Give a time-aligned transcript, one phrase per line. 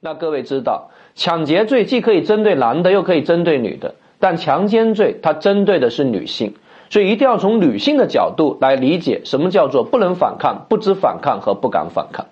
[0.00, 6.54] 那各位知道，抢劫罪既可以针对男的，又可以针对女的，但强奸罪它针对的是女性，
[6.90, 12.26] 所以一定要从女性的角度来理解什么叫做不能反抗、不知反抗和不敢反抗。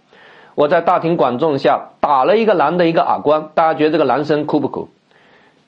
[0.55, 4.89] 我在大庭广众下打了一个男的一个耳光，大家觉得这个男生哭不哭？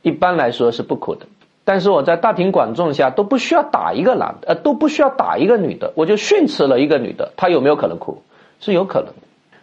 [0.02, 1.26] 一般来说是不哭的。
[1.64, 8.22] 但是我在大庭广众下都不需要打一个男的，呃，都不需要打一个女的，我就训斥了一个女的，她有没有可能哭？
[8.60, 9.08] 是有可能。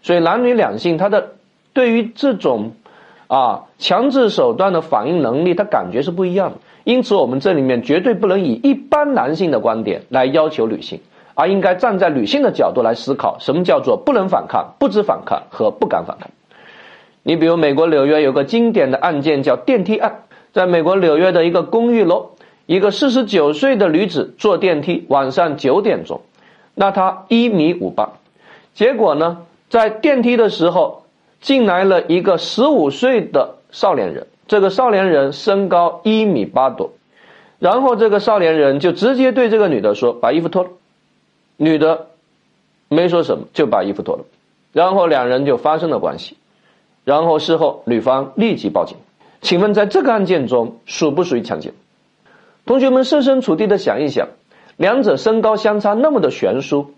[0.02, 1.30] 所以男女两性他的
[1.74, 2.74] 对于这种
[3.28, 6.58] 啊强制手段的反应能力，他感觉是不一样的。
[6.84, 11.02] 因此，我们这里面绝对不能以一般男性的观点来要求女性。
[11.36, 16.30] 而应该站在女性的角度来思考，什么叫做不能反抗、不知反抗和不敢反抗。
[17.24, 22.34] 你比如美国纽约有个经典的案件叫电梯案，在美国纽约的一个公寓楼，
[22.68, 26.22] 一个四十九岁的女子坐电梯，晚上九点钟，
[26.76, 28.12] 那她一米五八，
[28.76, 31.03] 结果呢，在电梯的时候
[31.44, 36.94] 进来了一个十五岁的少年人，这个少年人身高一米八多，
[37.60, 40.70] 然后这个少年人就直接对这个女的说：“把衣服脱了。”
[41.58, 42.08] 女的
[42.88, 44.24] 没说什么，就把衣服脱了，
[44.72, 46.38] 然后两人就发生了关系，
[47.04, 48.98] 然后事后女方立即报警。
[49.42, 51.74] 请问在这个案件中属不属于强奸？
[52.66, 54.30] 同学们设身处地的想一想，
[54.78, 56.94] 两者身高相差那么的悬殊，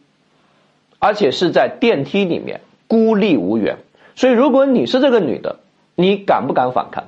[0.99, 3.79] 而且是在电梯里面孤立无援，
[4.15, 5.57] 所以如果你是这个女的，
[5.95, 7.05] 你敢不敢反抗？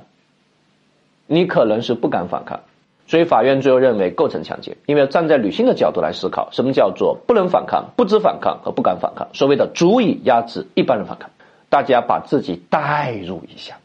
[1.26, 2.60] 你可能是不敢反抗。
[3.06, 9.28] 所以法院最后认为构成强奸，因为站在女性的角度来思考，什么叫做不能反抗、不知反抗和不敢反抗？
[9.32, 11.30] 所谓的足以压制一般人反抗。
[11.70, 13.76] 大家把自己代入一下，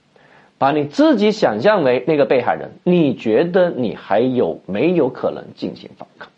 [0.58, 6.30] 把你自己想象为那个被害人，你觉得你还有没有可能进行反抗？